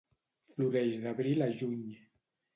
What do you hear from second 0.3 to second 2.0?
Floreix d'abril a juny.